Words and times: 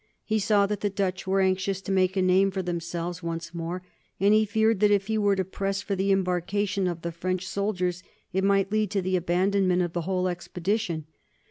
He 0.25 0.39
saw 0.39 0.65
that 0.65 0.79
the 0.79 0.89
Dutch 0.89 1.27
were 1.27 1.41
anxious 1.41 1.79
to 1.81 1.91
make 1.91 2.17
a 2.17 2.23
name 2.23 2.49
for 2.49 2.63
themselves 2.63 3.21
once 3.21 3.53
more, 3.53 3.83
and 4.19 4.33
he 4.33 4.45
feared 4.45 4.79
that 4.79 4.89
if 4.89 5.05
he 5.05 5.15
were 5.19 5.35
to 5.35 5.45
press 5.45 5.83
for 5.83 5.95
the 5.95 6.11
embarkation 6.11 6.87
of 6.87 7.03
the 7.03 7.11
French 7.11 7.47
soldiers 7.47 8.01
it 8.33 8.43
might 8.43 8.71
lead 8.71 8.89
to 8.89 9.03
the 9.03 9.15
abandonment 9.15 9.83
of 9.83 9.93
the 9.93 10.01
whole 10.01 10.27
expedition. 10.27 11.05